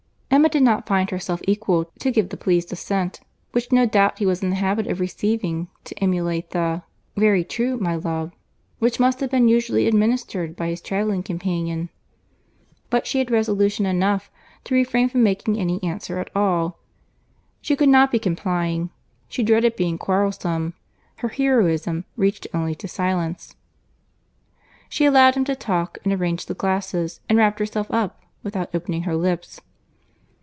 Emma 0.33 0.47
did 0.47 0.63
not 0.63 0.87
find 0.87 1.09
herself 1.09 1.41
equal 1.45 1.91
to 1.99 2.09
give 2.09 2.29
the 2.29 2.37
pleased 2.37 2.71
assent, 2.71 3.19
which 3.51 3.69
no 3.69 3.85
doubt 3.85 4.17
he 4.19 4.25
was 4.25 4.41
in 4.41 4.49
the 4.49 4.55
habit 4.55 4.87
of 4.87 5.01
receiving, 5.01 5.67
to 5.83 5.93
emulate 6.01 6.51
the 6.51 6.81
"Very 7.17 7.43
true, 7.43 7.75
my 7.77 7.95
love," 7.97 8.31
which 8.79 8.97
must 8.99 9.19
have 9.19 9.29
been 9.29 9.49
usually 9.49 9.87
administered 9.87 10.55
by 10.55 10.69
his 10.69 10.79
travelling 10.81 11.21
companion; 11.21 11.89
but 12.89 13.05
she 13.05 13.19
had 13.19 13.29
resolution 13.29 13.85
enough 13.85 14.31
to 14.63 14.73
refrain 14.73 15.09
from 15.09 15.21
making 15.21 15.59
any 15.59 15.83
answer 15.83 16.17
at 16.17 16.31
all. 16.33 16.79
She 17.59 17.75
could 17.75 17.89
not 17.89 18.09
be 18.09 18.17
complying, 18.17 18.89
she 19.27 19.43
dreaded 19.43 19.75
being 19.75 19.97
quarrelsome; 19.97 20.73
her 21.17 21.27
heroism 21.27 22.05
reached 22.15 22.47
only 22.53 22.73
to 22.75 22.87
silence. 22.87 23.53
She 24.87 25.03
allowed 25.03 25.35
him 25.35 25.43
to 25.43 25.57
talk, 25.57 25.97
and 26.05 26.13
arranged 26.13 26.47
the 26.47 26.53
glasses, 26.55 27.19
and 27.27 27.37
wrapped 27.37 27.59
herself 27.59 27.91
up, 27.91 28.23
without 28.43 28.73
opening 28.73 29.03
her 29.03 29.17
lips. 29.17 29.59